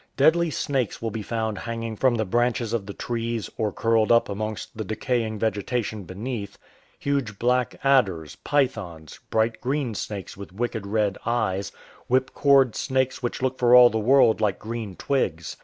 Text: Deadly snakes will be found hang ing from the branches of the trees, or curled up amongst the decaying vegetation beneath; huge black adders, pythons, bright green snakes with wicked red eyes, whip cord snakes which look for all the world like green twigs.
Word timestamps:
Deadly 0.17 0.49
snakes 0.49 0.99
will 0.99 1.11
be 1.11 1.21
found 1.21 1.59
hang 1.59 1.83
ing 1.83 1.95
from 1.95 2.15
the 2.15 2.25
branches 2.25 2.73
of 2.73 2.87
the 2.87 2.93
trees, 2.95 3.51
or 3.55 3.71
curled 3.71 4.11
up 4.11 4.29
amongst 4.29 4.75
the 4.75 4.83
decaying 4.83 5.37
vegetation 5.37 6.05
beneath; 6.05 6.57
huge 6.97 7.37
black 7.37 7.79
adders, 7.83 8.35
pythons, 8.37 9.19
bright 9.29 9.61
green 9.61 9.93
snakes 9.93 10.35
with 10.35 10.51
wicked 10.53 10.87
red 10.87 11.19
eyes, 11.23 11.71
whip 12.07 12.33
cord 12.33 12.75
snakes 12.75 13.21
which 13.21 13.43
look 13.43 13.59
for 13.59 13.75
all 13.75 13.91
the 13.91 13.99
world 13.99 14.41
like 14.41 14.57
green 14.57 14.95
twigs. 14.95 15.55